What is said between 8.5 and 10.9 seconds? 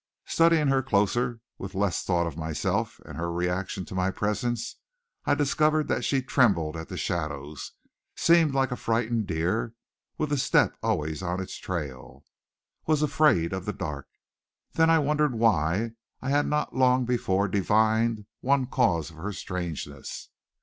like a frightened deer with a step